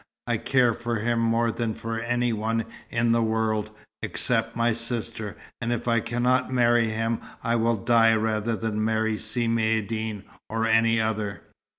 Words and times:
I 0.25 0.37
care 0.37 0.73
for 0.73 0.95
him 0.95 1.19
more 1.19 1.51
than 1.51 1.75
for 1.75 1.99
any 1.99 2.33
one 2.33 2.65
in 2.89 3.11
the 3.11 3.21
world, 3.21 3.69
except 4.01 4.55
my 4.55 4.73
sister; 4.73 5.37
and 5.61 5.71
if 5.71 5.87
I 5.87 5.99
cannot 5.99 6.51
marry 6.51 6.89
him, 6.89 7.21
I 7.43 7.55
will 7.57 7.77
die 7.77 8.15
rather 8.15 8.55
than 8.55 8.83
marry 8.83 9.19
Si 9.19 9.47
Maïeddine 9.47 10.23
or 10.49 10.65
any 10.65 10.99
other." 10.99 11.43